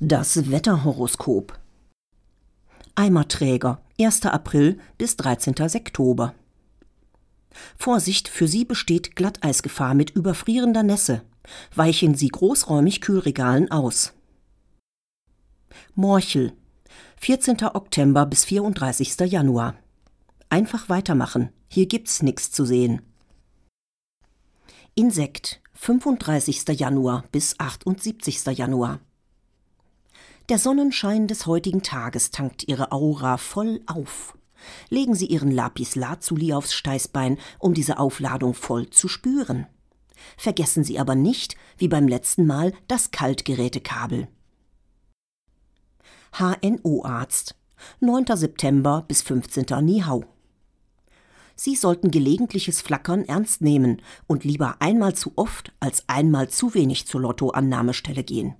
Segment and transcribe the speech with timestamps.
[0.00, 1.58] Das Wetterhoroskop.
[2.96, 4.26] Eimerträger, 1.
[4.26, 5.54] April bis 13.
[5.58, 6.34] Oktober.
[7.78, 11.22] Vorsicht, für Sie besteht Glatteisgefahr mit überfrierender Nässe.
[11.74, 14.12] Weichen Sie großräumig Kühlregalen aus.
[15.94, 16.52] Morchel,
[17.18, 17.64] 14.
[17.64, 19.18] Oktober bis 34.
[19.20, 19.76] Januar.
[20.50, 23.00] Einfach weitermachen, hier gibt's nichts zu sehen.
[24.94, 26.68] Insekt, 35.
[26.78, 28.44] Januar bis 78.
[28.58, 29.00] Januar.
[30.48, 34.38] Der Sonnenschein des heutigen Tages tankt Ihre Aura voll auf.
[34.90, 39.66] Legen Sie Ihren Lapis Lazuli aufs Steißbein, um diese Aufladung voll zu spüren.
[40.36, 44.28] Vergessen Sie aber nicht, wie beim letzten Mal, das Kaltgerätekabel.
[46.38, 47.56] HNO-Arzt
[47.98, 48.24] 9.
[48.36, 49.66] September bis 15.
[49.82, 50.24] Nihau.
[51.56, 57.06] Sie sollten gelegentliches Flackern ernst nehmen und lieber einmal zu oft als einmal zu wenig
[57.08, 58.54] zur Lottoannahmestelle gehen.